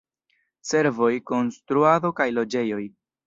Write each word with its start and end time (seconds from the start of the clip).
Servoj, 0.69 1.09
konstruado 1.31 2.13
kaj 2.21 2.29
loĝejoj. 2.41 2.81